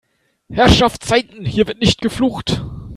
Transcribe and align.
Herrschaftszeiten, 0.49 1.45
hier 1.45 1.67
wird 1.67 1.79
nicht 1.79 2.01
geflucht! 2.01 2.63